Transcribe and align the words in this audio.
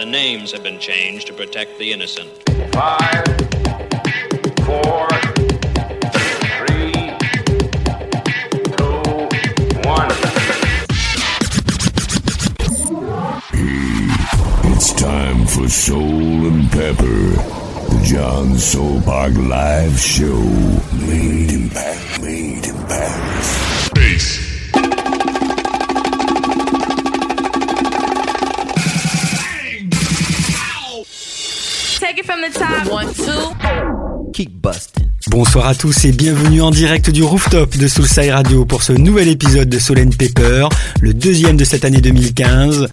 The 0.00 0.06
names 0.06 0.50
have 0.52 0.62
been 0.62 0.78
changed 0.78 1.26
to 1.26 1.34
protect 1.34 1.78
the 1.78 1.92
innocent. 1.92 2.30
Five, 2.72 3.22
four, 4.64 5.06
three, 6.56 6.92
two, 8.78 9.28
one. 9.86 10.10
It's 14.72 14.94
time 14.94 15.44
for 15.44 15.68
Soul 15.68 16.46
and 16.48 16.70
Pepper, 16.72 17.04
the 17.04 18.00
John 18.02 18.56
Soul 18.56 19.02
Park 19.02 19.34
Live 19.36 20.00
Show. 20.00 20.40
Made 21.06 21.52
in 21.52 21.68
Paris. 21.68 22.49
Bonsoir 35.30 35.66
à 35.66 35.74
tous 35.74 36.04
et 36.04 36.12
bienvenue 36.12 36.62
en 36.62 36.70
direct 36.70 37.10
du 37.10 37.22
rooftop 37.22 37.76
de 37.76 37.88
Soulside 37.88 38.30
Radio 38.30 38.64
pour 38.64 38.82
ce 38.82 38.92
nouvel 38.92 39.28
épisode 39.28 39.68
de 39.68 39.78
Soul 39.78 40.00
and 40.00 40.10
Pepper, 40.18 40.66
le 41.00 41.12
deuxième 41.12 41.56
de 41.56 41.64
cette 41.64 41.84
année 41.84 42.00
2015. 42.00 42.88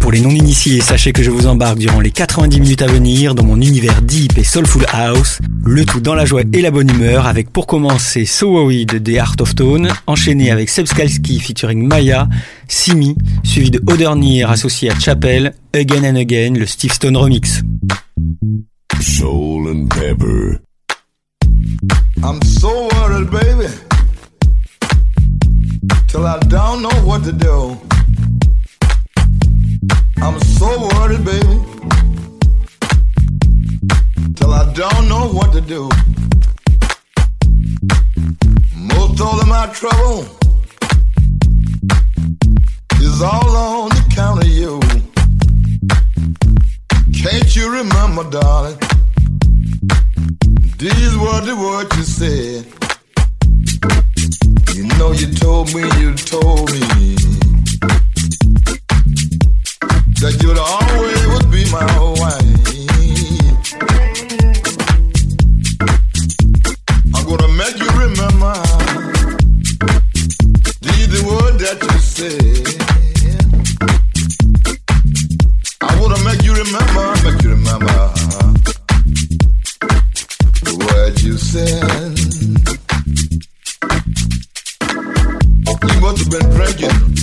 Pour 0.00 0.12
les 0.12 0.20
non-initiés, 0.20 0.82
sachez 0.82 1.12
que 1.12 1.22
je 1.22 1.30
vous 1.30 1.46
embarque 1.46 1.78
durant 1.78 2.00
les 2.00 2.10
90 2.10 2.60
minutes 2.60 2.82
à 2.82 2.86
venir 2.86 3.34
dans 3.34 3.44
mon 3.44 3.56
univers 3.56 4.02
deep 4.02 4.36
et 4.36 4.44
soulful 4.44 4.84
house, 4.92 5.38
le 5.64 5.86
tout 5.86 6.00
dans 6.00 6.14
la 6.14 6.26
joie 6.26 6.42
et 6.52 6.60
la 6.60 6.70
bonne 6.70 6.90
humeur 6.90 7.26
avec 7.26 7.50
pour 7.50 7.66
commencer 7.66 8.26
So 8.26 8.70
des 8.70 9.18
Art 9.18 9.36
of 9.40 9.54
Tone, 9.54 9.88
enchaîné 10.06 10.50
avec 10.50 10.68
Seb 10.68 10.86
Skalski 10.86 11.40
featuring 11.40 11.86
Maya, 11.86 12.28
Simi, 12.68 13.16
suivi 13.42 13.70
de 13.70 13.82
Odernir 13.86 14.50
associé 14.50 14.90
à 14.90 14.98
Chapel, 14.98 15.54
Again 15.74 16.04
and 16.04 16.16
Again, 16.16 16.52
le 16.58 16.66
Steve 16.66 16.92
Stone 16.92 17.16
remix. 17.16 17.62
Soul 19.00 19.68
and 19.68 19.90
Pepper. 19.90 20.60
I'm 22.22 22.40
so 22.42 22.88
worried, 22.94 23.30
baby, 23.30 23.68
till 26.08 26.26
I 26.26 26.38
don't 26.48 26.82
know 26.82 27.00
what 27.04 27.24
to 27.24 27.32
do. 27.32 27.76
I'm 30.22 30.40
so 30.40 30.88
worried, 30.88 31.24
baby, 31.24 31.60
till 34.36 34.52
I 34.52 34.72
don't 34.72 35.08
know 35.08 35.28
what 35.28 35.52
to 35.52 35.60
do. 35.60 35.88
Most 38.74 39.20
all 39.20 39.40
of 39.40 39.48
my 39.48 39.66
trouble 39.74 40.26
is 43.00 43.20
all 43.20 43.56
on 43.56 43.92
account 43.92 44.42
of 44.42 44.48
you. 44.48 44.80
Can't 47.24 47.56
you 47.56 47.72
remember, 47.72 48.28
darling? 48.28 48.76
These 50.76 51.16
were 51.16 51.40
the 51.40 51.56
words 51.58 51.96
you 51.96 52.04
said. 52.04 52.66
You 54.76 54.84
know 54.98 55.12
you 55.12 55.32
told 55.32 55.72
me, 55.74 55.80
you 56.00 56.12
told 56.14 56.70
me 56.70 56.80
that 60.20 60.36
you'd 60.42 60.58
always 60.58 61.44
be 61.46 61.64
my 61.72 61.86
wife. 62.20 62.64
I'm 67.14 67.24
gonna 67.24 67.48
make 67.54 67.78
you 67.78 67.90
remember 68.04 68.54
these 70.82 71.08
the 71.08 71.22
words 71.26 71.58
that 71.64 71.78
you 71.82 71.98
said. 72.00 72.73
Said. 81.54 82.18
You 85.94 86.00
must 86.00 86.18
have 86.18 86.30
been 86.30 86.50
drinking 86.50 87.13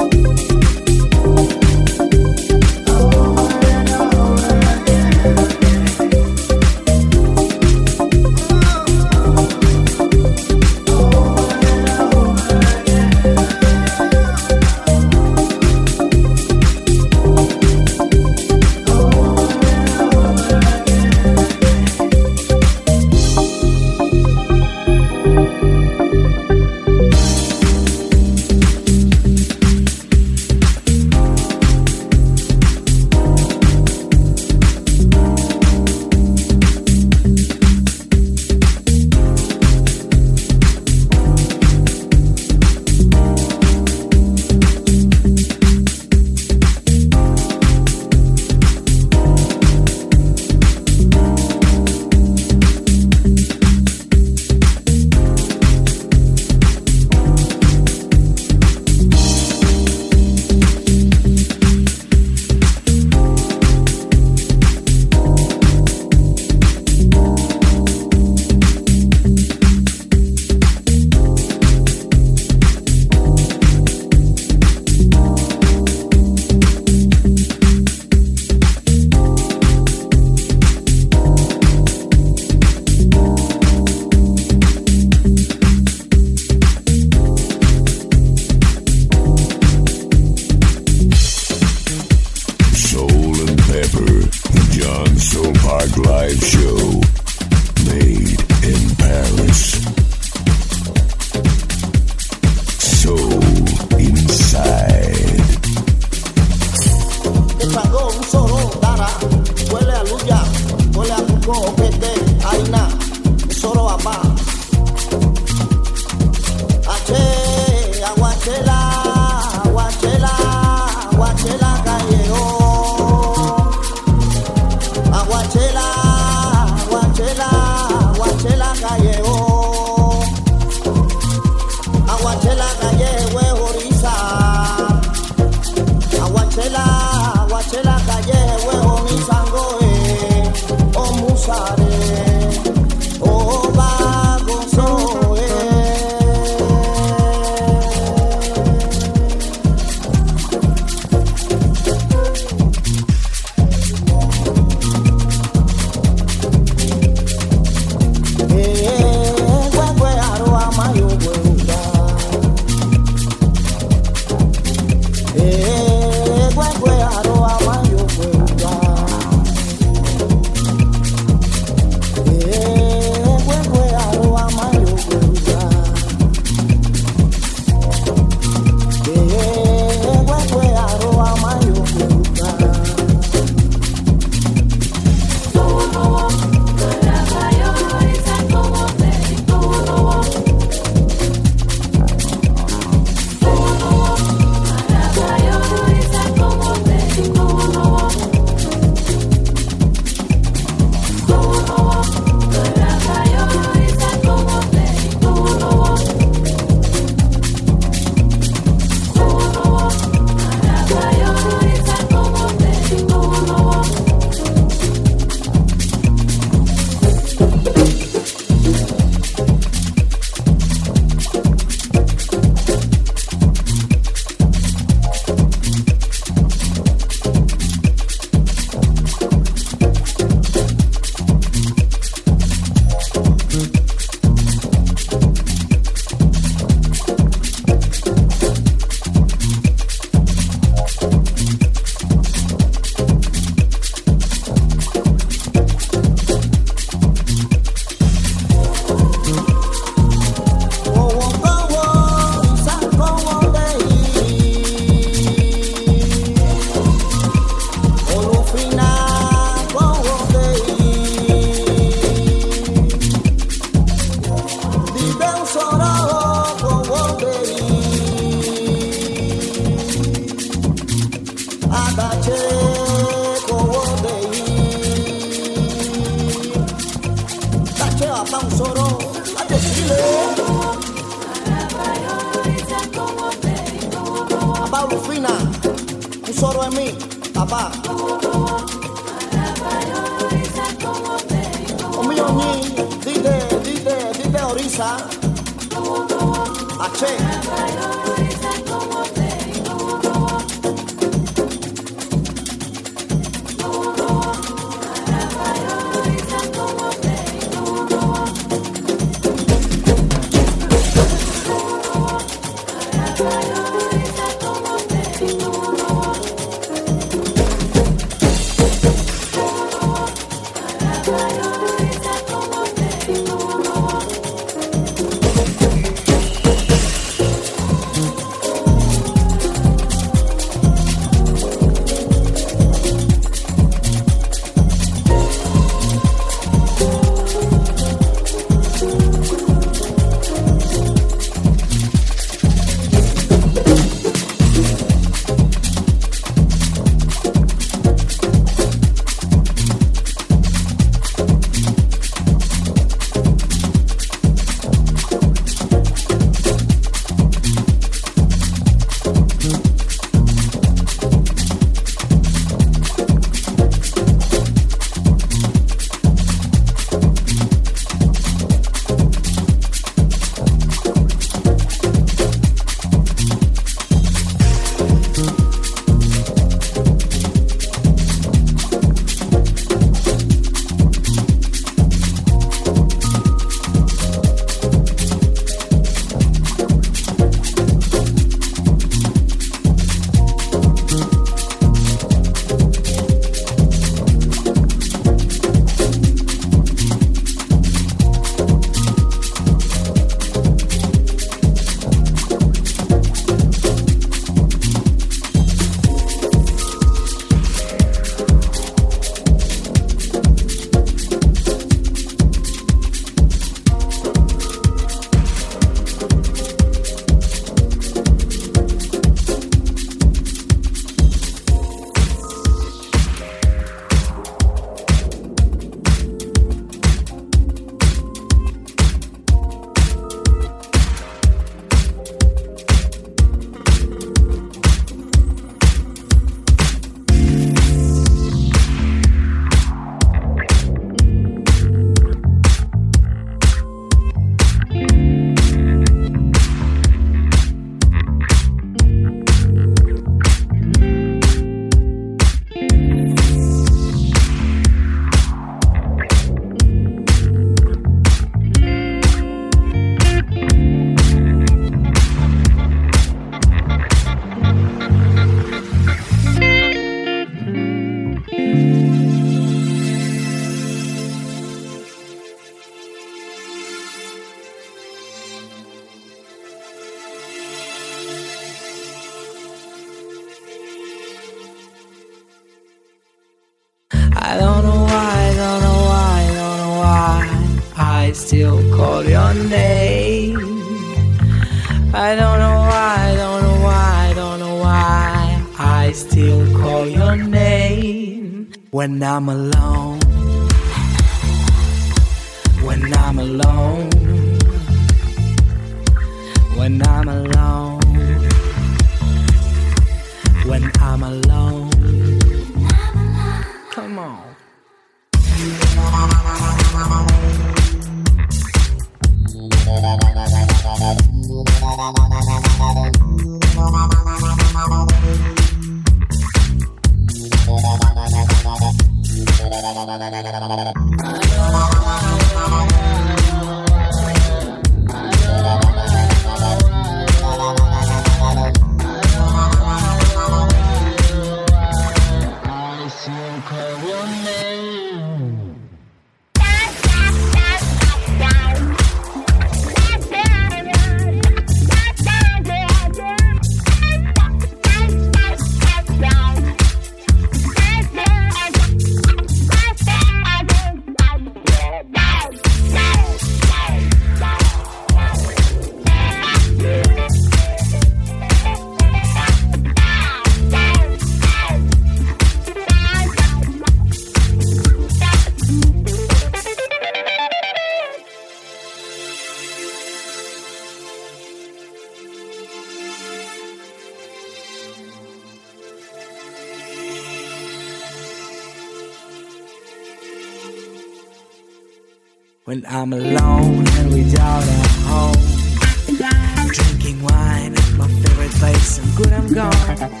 I'm 592.74 592.90
alone 592.94 593.68
and 593.68 593.92
without 593.92 594.42
a 594.42 594.68
home. 594.88 596.48
Drinking 596.48 597.02
wine 597.02 597.54
at 597.54 597.72
my 597.74 597.86
favorite 597.86 598.30
place, 598.30 598.78
I'm 598.78 598.94
good, 598.94 599.12
I'm 599.12 599.28
gone. 599.28 600.00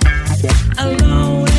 Alone. 0.78 1.51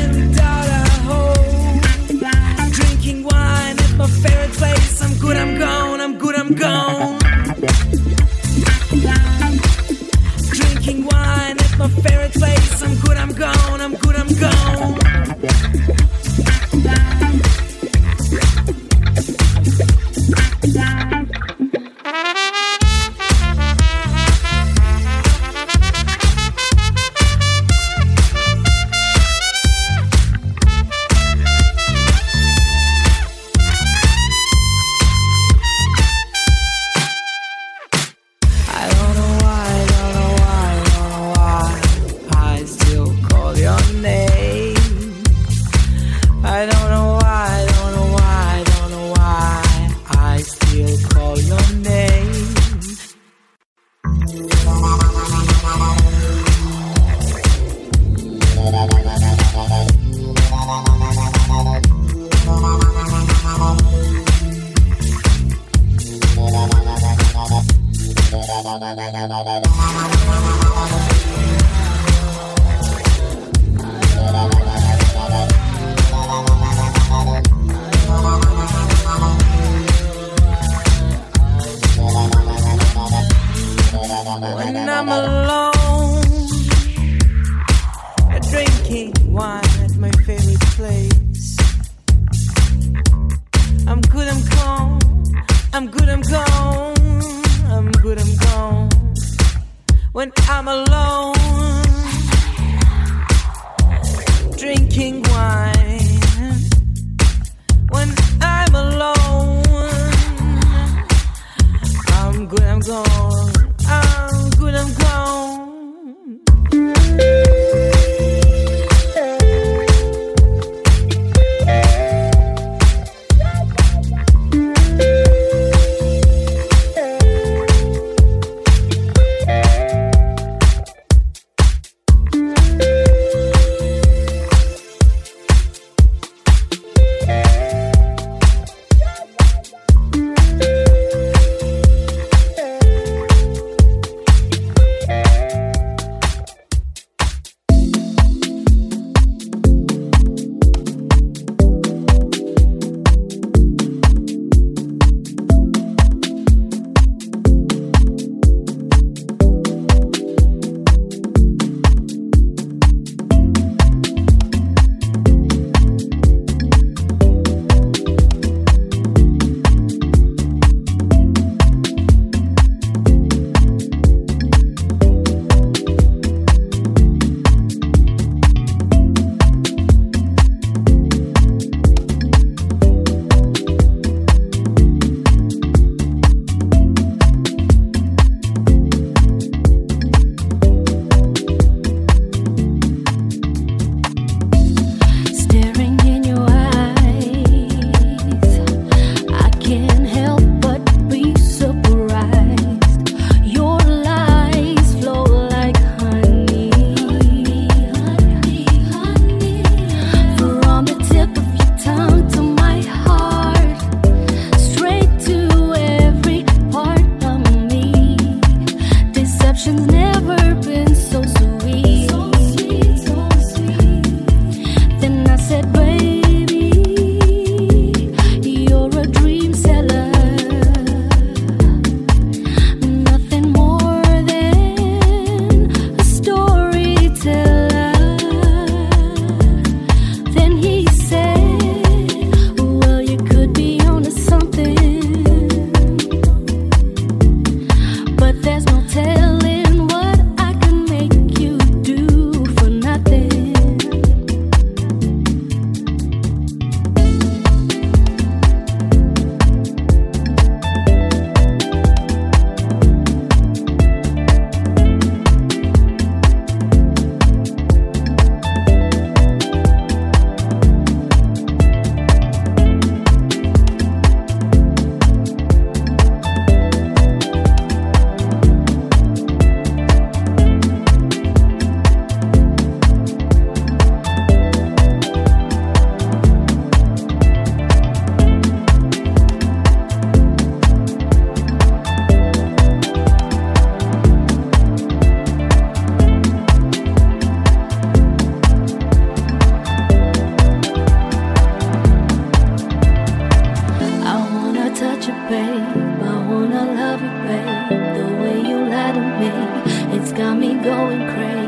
me, 309.23 309.97
it's 309.97 310.11
got 310.11 310.35
me 310.35 310.53
going 310.55 311.07
crazy. 311.07 311.42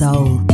Soul. 0.00 0.49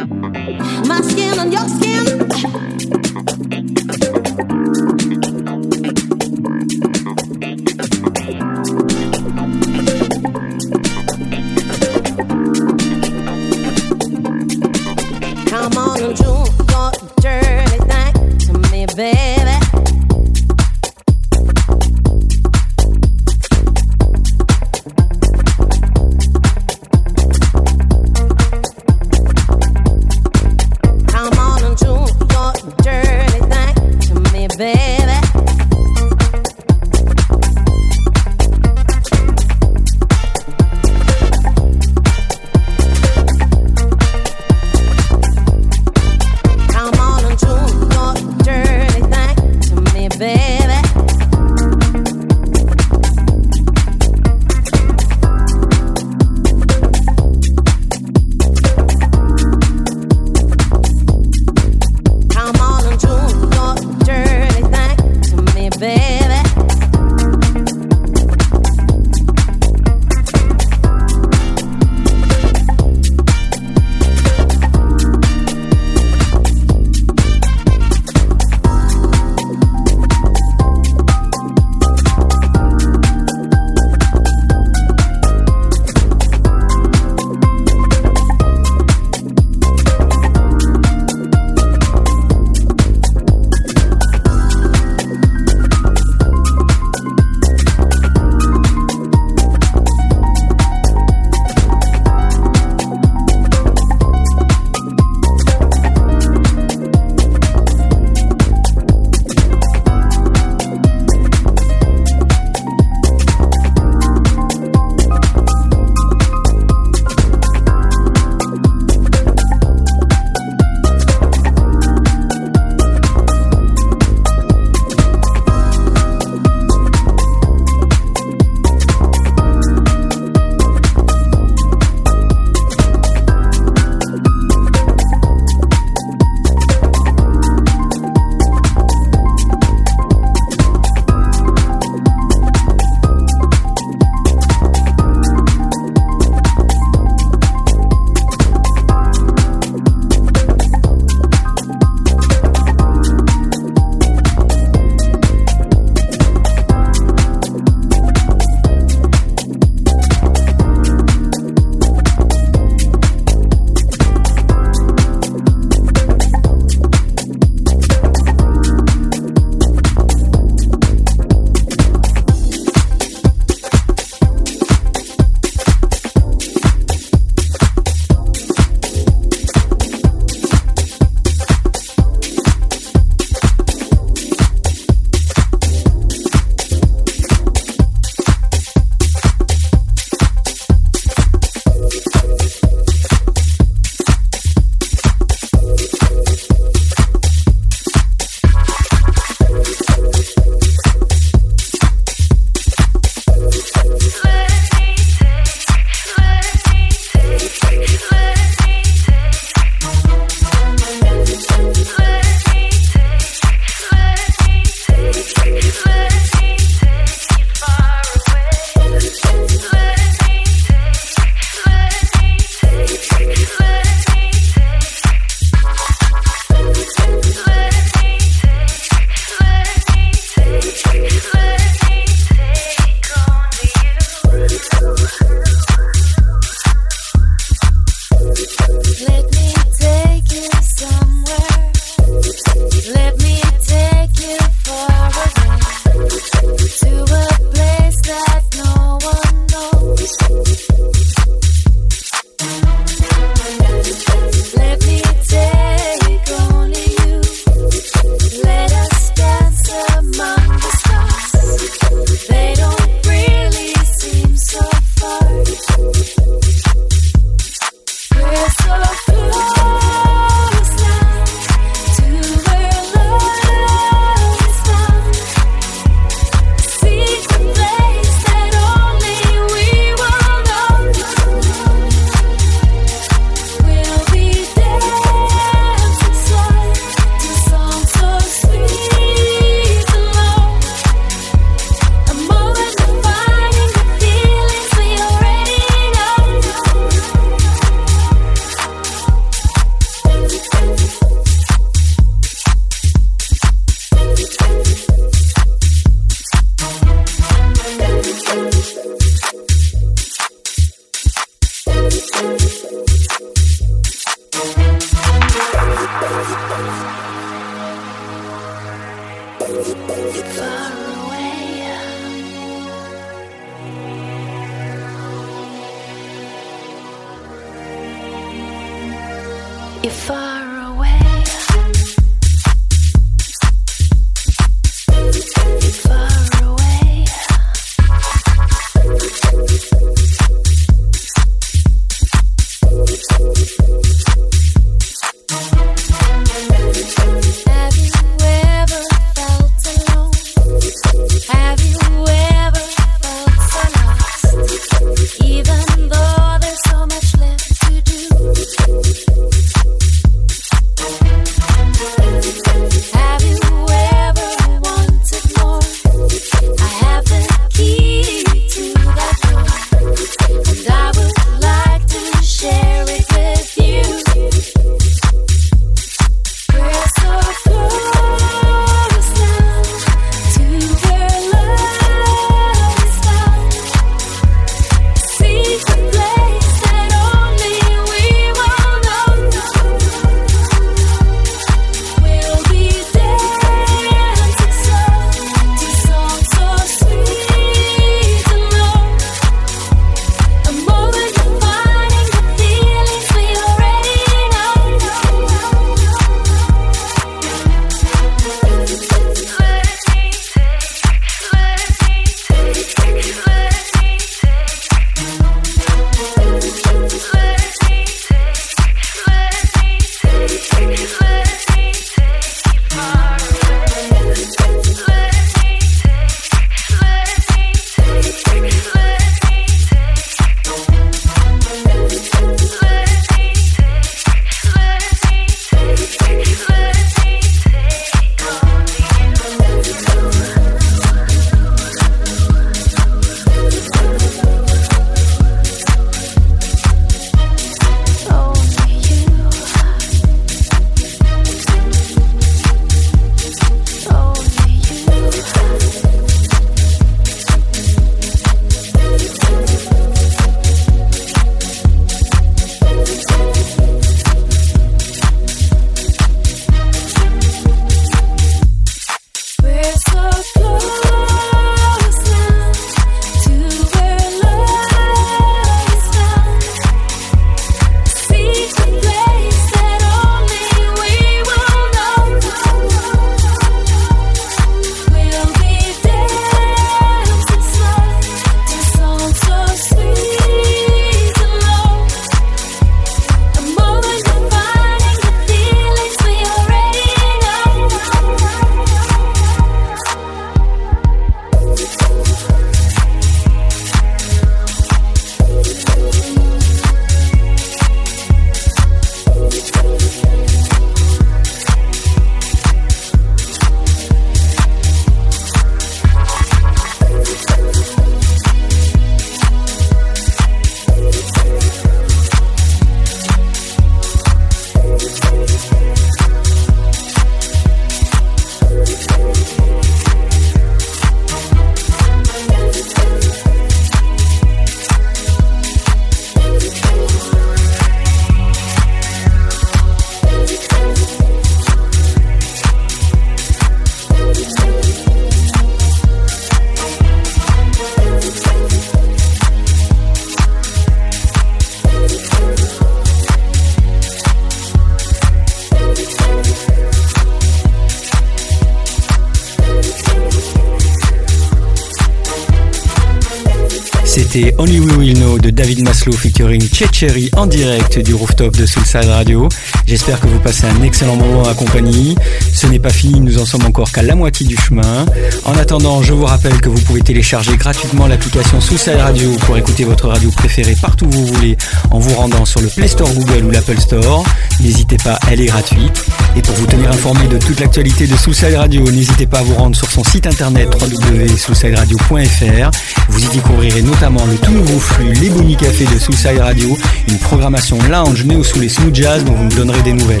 David 565.36 565.64
Maslow 565.64 565.92
featuring 565.92 566.42
Cherry 566.72 567.10
en 567.14 567.26
direct 567.26 567.78
du 567.78 567.92
rooftop 567.92 568.34
de 568.38 568.46
Soulside 568.46 568.86
Radio. 568.86 569.28
J'espère 569.66 570.00
que 570.00 570.06
vous 570.06 570.18
passez 570.18 570.46
un 570.46 570.62
excellent 570.62 570.96
moment 570.96 571.24
à 571.24 571.34
compagnie. 571.34 571.94
Ce 572.32 572.46
n'est 572.46 572.58
pas 572.58 572.70
fini, 572.70 573.00
nous 573.00 573.18
en 573.18 573.26
sommes 573.26 573.44
encore 573.44 573.70
qu'à 573.70 573.82
la 573.82 573.94
moitié 573.94 574.26
du 574.26 574.34
chemin. 574.34 574.86
En 575.26 575.36
attendant, 575.36 575.82
je 575.82 575.92
vous 575.92 576.06
rappelle 576.06 576.40
que 576.40 576.48
vous 576.48 576.60
pouvez 576.62 576.80
télécharger 576.80 577.36
gratuitement 577.36 577.86
l'application 577.86 578.40
Soulside 578.40 578.78
Radio 578.78 579.10
pour 579.26 579.36
écouter 579.36 579.64
votre 579.64 579.88
radio 579.88 580.10
préférée 580.10 580.56
partout 580.58 580.86
où 580.86 580.92
vous 580.92 581.06
voulez 581.06 581.36
en 581.70 581.80
vous 581.80 581.94
rendant 581.94 582.24
sur 582.24 582.40
le 582.40 582.48
Play 582.48 582.68
Store 582.68 582.90
Google 582.94 583.26
ou 583.26 583.30
l'Apple 583.30 583.60
Store. 583.60 584.04
N'hésitez 584.40 584.78
pas, 584.78 584.98
elle 585.10 585.20
est 585.20 585.26
gratuite. 585.26 585.84
Et 586.16 586.22
pour 586.22 586.34
vous 586.34 586.46
tenir 586.46 586.70
informé 586.70 587.06
de 587.08 587.18
toute 587.18 587.38
l'actualité 587.40 587.86
de 587.86 587.94
Soulside 587.94 588.34
Radio, 588.34 588.62
n'hésitez 588.62 589.06
pas 589.06 589.18
à 589.18 589.22
vous 589.22 589.34
rendre 589.34 589.54
sur 589.54 589.70
son 589.70 589.84
site 589.84 590.06
internet 590.06 590.48
www.soulsideradio.fr. 590.60 592.50
Vous 592.88 593.04
y 593.04 593.08
découvrirez 593.08 593.60
notamment 593.60 594.04
le 594.06 594.16
tout 594.16 594.32
nouveau 594.32 594.58
flux 594.58 594.92
Les 594.94 595.10
Bonnie 595.10 595.36
Café 595.36 595.66
de 595.66 595.78
Soulside 595.78 596.18
Radio, 596.18 596.56
une 596.88 596.98
programmation 596.98 597.58
lounge 597.68 598.04
néo 598.04 598.24
sous 598.24 598.40
les 598.40 598.48
smooth 598.48 598.74
jazz 598.74 599.04
dont 599.04 599.12
vous 599.12 599.24
me 599.24 599.36
donnerez 599.36 599.60
des 599.62 599.74
nouvelles. 599.74 600.00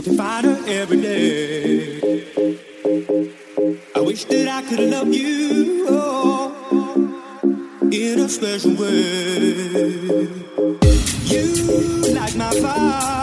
looking 0.00 0.16
finer 0.16 0.56
every 0.66 0.98
day. 1.02 2.00
I 3.94 4.00
wish 4.00 4.24
that 4.24 4.48
I 4.48 4.62
could 4.62 4.80
love 4.80 5.12
you 5.12 5.84
oh, 5.90 7.36
in 7.92 8.20
a 8.20 8.28
special 8.28 8.76
way. 8.76 10.26
You 11.26 12.14
like 12.14 12.34
my 12.34 12.50
fire. 12.62 13.19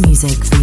Music 0.00 0.53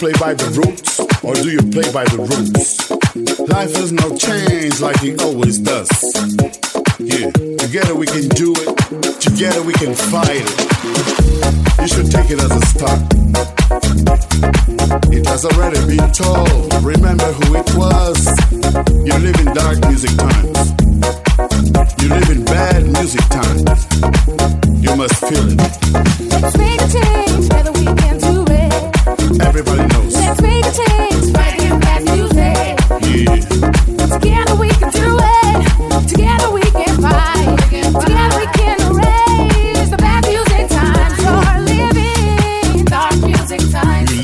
play 0.00 0.12
by 0.12 0.32
the 0.32 0.48
roots 0.56 0.98
or 1.22 1.34
do 1.34 1.50
you 1.50 1.60
play 1.68 1.84
by 1.92 2.04
the 2.08 2.16
rules? 2.16 2.88
Life 3.52 3.76
has 3.76 3.92
no 3.92 4.16
changed 4.16 4.80
like 4.80 4.96
it 5.04 5.20
always 5.20 5.58
does. 5.58 5.92
Yeah, 6.96 7.28
together 7.60 7.94
we 7.94 8.06
can 8.06 8.24
do 8.32 8.56
it, 8.64 8.72
together 9.20 9.60
we 9.60 9.74
can 9.74 9.92
fight 9.92 10.40
it. 10.40 10.56
You 11.84 11.88
should 11.92 12.08
take 12.08 12.32
it 12.32 12.40
as 12.40 12.48
a 12.48 12.64
start. 12.72 12.96
It 15.12 15.28
has 15.28 15.44
already 15.44 15.84
been 15.84 16.08
told, 16.16 16.72
remember 16.80 17.28
who 17.36 17.60
it 17.60 17.68
was. 17.76 18.24
You 19.04 19.12
live 19.20 19.36
in 19.36 19.52
dark 19.52 19.84
music 19.84 20.16
times, 20.16 20.72
you 22.00 22.08
live 22.08 22.30
in 22.32 22.40
bad 22.48 22.88
music 22.88 23.20
times. 23.28 23.84
You 24.80 24.96
must 24.96 25.20
feel 25.28 25.44
it. 25.44 25.60
It's 26.40 26.56
a 26.56 26.88
change, 26.88 27.52
whether 27.52 27.72
we 27.72 27.99
everybody 29.46 29.86
knows. 29.88 30.14
Let's 30.14 30.40
make 30.42 30.64
a 30.64 30.72
change, 30.72 31.32
music. 32.04 32.76
Yeah. 33.08 33.40
Together 34.14 34.54
we 34.56 34.68
can 34.70 34.90
do 34.90 35.18
it. 35.18 36.08
Together 36.08 36.50
we 36.50 36.62
can 36.62 36.94
fight. 37.00 37.58
Together 37.70 38.36
we 38.36 38.46
can 38.58 38.78
erase 38.90 39.90
the 39.90 39.96
bad 39.96 40.26
music 40.26 40.68
times. 40.68 41.18
You're 41.22 41.60
living 41.64 42.84
dark 42.84 43.16
music 43.24 43.60
times. 43.70 44.12
You 44.12 44.22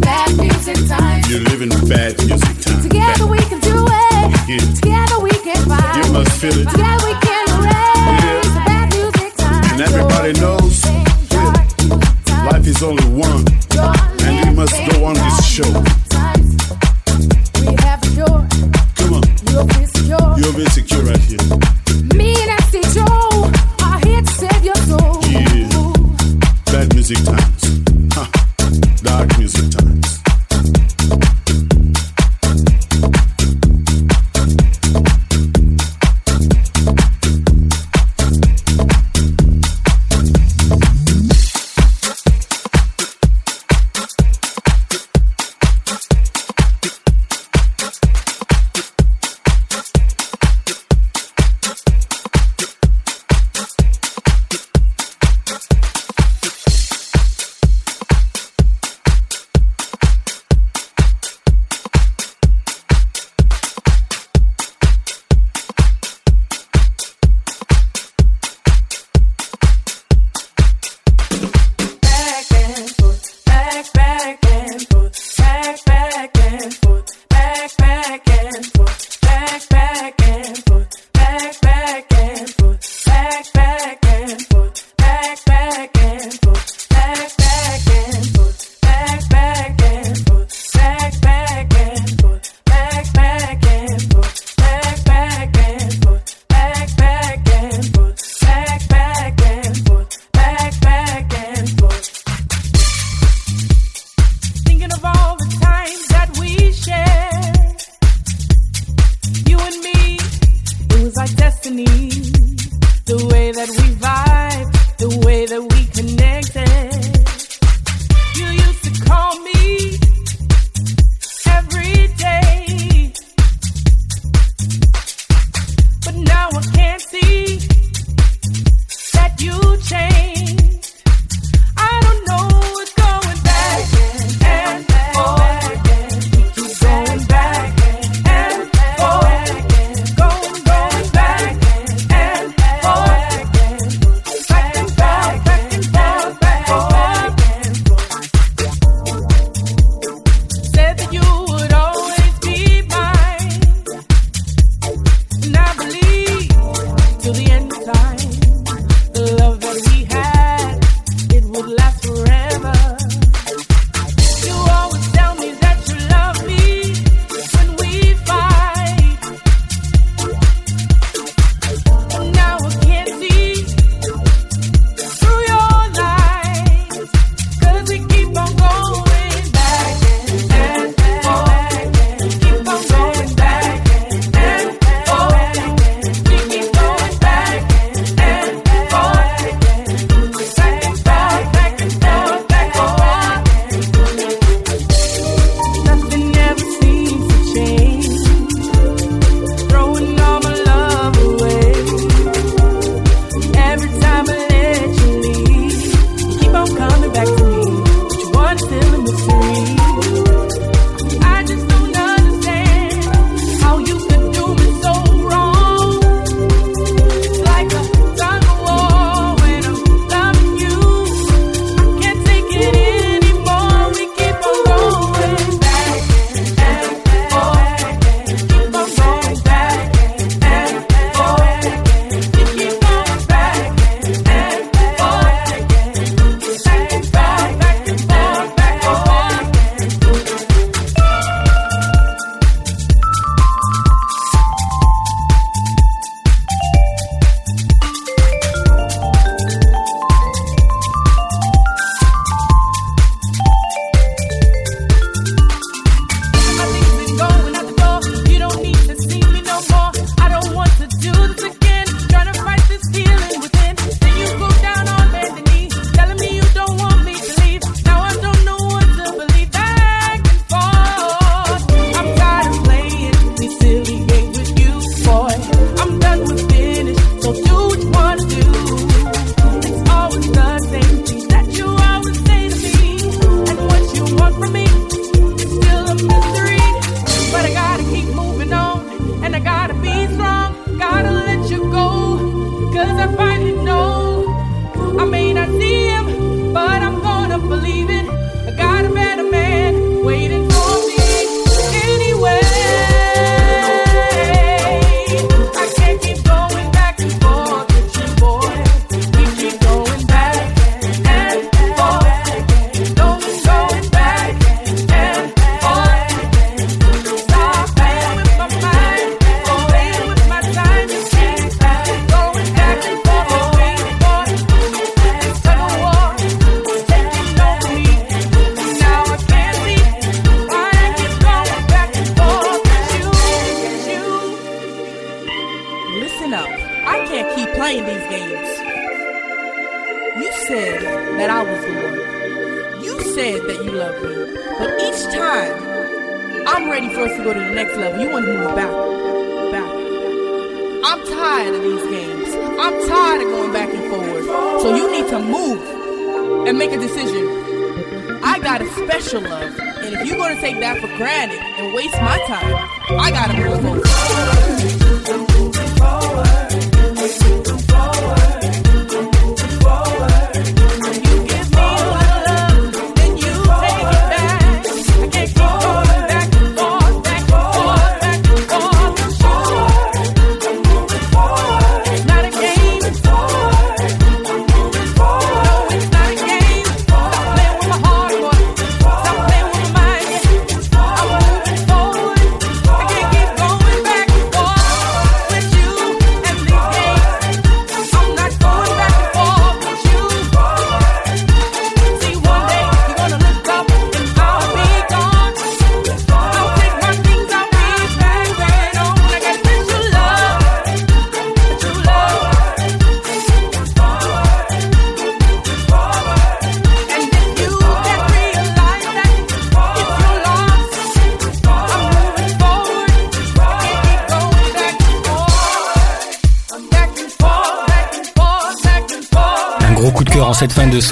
dark 0.00 0.30
music 0.36 0.78
times. 0.88 1.30
You're 1.30 1.40
living 1.40 1.70
bad 1.88 2.16
music 2.26 2.56
times. 2.64 2.82
Together 2.88 3.26
we 3.26 3.38
can 3.38 3.60
do 3.60 3.86
it. 3.88 4.74
Together 4.76 5.18
we 5.20 5.30
can 5.30 5.56
fight. 5.68 6.06
You 6.06 6.12
must 6.12 6.32
feel 6.40 6.58
it. 6.58 6.68
Together 6.70 7.01
only 12.82 13.04
one, 13.08 13.44
and 14.22 14.48
we 14.48 14.54
must 14.56 14.74
go 14.90 15.04
on 15.04 15.14
this 15.14 15.44
show. 15.44 15.91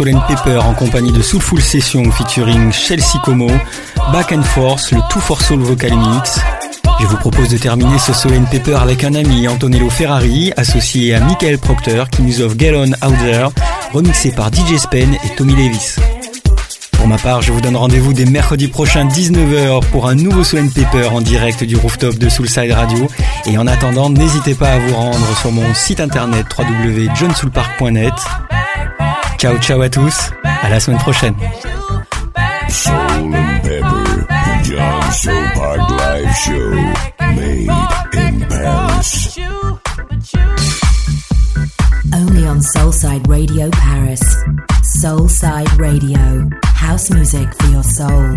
De 0.00 0.04
Solen 0.04 0.22
Pepper 0.26 0.58
en 0.58 0.72
compagnie 0.72 1.12
de 1.12 1.20
Soulful 1.20 1.60
Session 1.60 2.10
featuring 2.10 2.72
Chelsea 2.72 3.18
Como, 3.22 3.48
Back 4.12 4.32
and 4.32 4.42
Force, 4.42 4.92
le 4.92 5.00
Tout 5.10 5.20
for 5.20 5.40
Soul 5.42 5.60
Vocal 5.60 5.94
Mix. 5.94 6.40
Je 7.00 7.06
vous 7.06 7.16
propose 7.18 7.50
de 7.50 7.58
terminer 7.58 7.98
ce 7.98 8.14
Solen 8.14 8.46
Pepper 8.50 8.76
avec 8.76 9.04
un 9.04 9.14
ami 9.14 9.46
Antonello 9.46 9.90
Ferrari, 9.90 10.52
associé 10.56 11.14
à 11.14 11.20
Michael 11.20 11.58
Proctor, 11.58 12.08
qui 12.08 12.22
nous 12.22 12.40
offre 12.40 12.56
Get 12.58 12.74
On 12.74 12.84
Out 12.84 13.18
There, 13.18 13.48
remixé 13.92 14.30
par 14.30 14.50
DJ 14.50 14.78
Spen 14.78 15.14
et 15.22 15.34
Tommy 15.36 15.54
Davis. 15.54 15.98
Pour 16.92 17.06
ma 17.06 17.18
part, 17.18 17.42
je 17.42 17.52
vous 17.52 17.60
donne 17.60 17.76
rendez-vous 17.76 18.14
dès 18.14 18.24
mercredi 18.24 18.68
prochain 18.68 19.06
19h 19.06 19.84
pour 19.90 20.08
un 20.08 20.14
nouveau 20.14 20.44
Solen 20.44 20.70
Paper 20.70 21.08
en 21.12 21.20
direct 21.20 21.62
du 21.62 21.76
rooftop 21.76 22.16
de 22.16 22.28
Soulside 22.30 22.72
Radio. 22.72 23.06
Et 23.46 23.58
en 23.58 23.66
attendant, 23.66 24.08
n'hésitez 24.08 24.54
pas 24.54 24.72
à 24.72 24.78
vous 24.78 24.94
rendre 24.94 25.36
sur 25.40 25.52
mon 25.52 25.74
site 25.74 26.00
internet 26.00 26.46
www.johnsoulpark.net. 26.58 28.14
Ciao 29.40 29.56
ciao 29.58 29.80
à 29.80 29.88
tous, 29.88 30.30
à 30.44 30.68
la 30.68 30.78
semaine 30.78 30.98
prochaine. 30.98 31.34
Soul 32.68 32.92
and 32.92 33.62
Pepper, 33.62 34.26
the 34.28 34.64
John 34.64 35.12
Soul 35.12 35.44
Park 35.54 35.80
Live 35.92 36.36
Show, 36.44 36.70
made 37.34 37.70
in 38.12 38.46
Paris. 38.50 39.38
Only 42.12 42.46
on 42.46 42.60
Soulside 42.60 43.26
Radio 43.28 43.70
Paris. 43.70 44.20
Soulside 45.00 45.78
Radio. 45.78 46.50
House 46.74 47.10
music 47.10 47.48
for 47.58 47.68
your 47.68 47.82
soul. 47.82 48.36